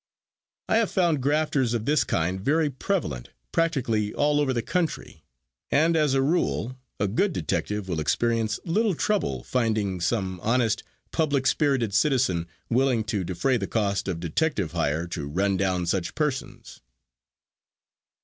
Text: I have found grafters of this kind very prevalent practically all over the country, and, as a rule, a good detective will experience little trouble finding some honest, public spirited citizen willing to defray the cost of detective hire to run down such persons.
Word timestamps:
I 0.67 0.77
have 0.77 0.89
found 0.89 1.21
grafters 1.21 1.75
of 1.75 1.85
this 1.85 2.03
kind 2.03 2.41
very 2.41 2.71
prevalent 2.71 3.29
practically 3.51 4.15
all 4.15 4.39
over 4.41 4.51
the 4.51 4.63
country, 4.63 5.23
and, 5.69 5.95
as 5.95 6.15
a 6.15 6.23
rule, 6.23 6.75
a 6.99 7.07
good 7.07 7.33
detective 7.33 7.87
will 7.87 7.99
experience 7.99 8.59
little 8.65 8.95
trouble 8.95 9.43
finding 9.43 10.01
some 10.01 10.39
honest, 10.39 10.81
public 11.11 11.45
spirited 11.45 11.93
citizen 11.93 12.47
willing 12.67 13.03
to 13.03 13.23
defray 13.23 13.57
the 13.57 13.67
cost 13.67 14.07
of 14.07 14.19
detective 14.19 14.71
hire 14.71 15.05
to 15.09 15.27
run 15.27 15.55
down 15.55 15.85
such 15.85 16.15
persons. 16.15 16.81